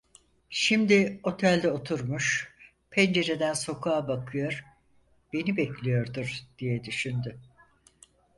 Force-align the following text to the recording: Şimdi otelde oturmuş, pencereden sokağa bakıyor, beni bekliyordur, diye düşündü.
Şimdi 0.49 1.19
otelde 1.23 1.71
oturmuş, 1.71 2.53
pencereden 2.89 3.53
sokağa 3.53 4.07
bakıyor, 4.07 4.65
beni 5.33 5.57
bekliyordur, 5.57 6.37
diye 6.59 6.83
düşündü. 6.83 7.39